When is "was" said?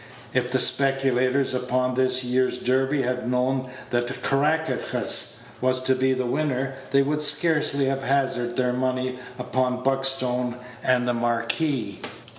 5.61-5.79